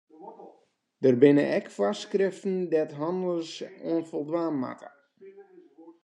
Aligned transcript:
Der 1.03 1.15
binne 1.21 1.43
ek 1.57 1.65
foarskriften 1.75 2.55
dêr't 2.71 2.97
hannelers 2.99 3.51
oan 3.89 4.03
foldwaan 4.09 4.55
moatte. 4.61 4.89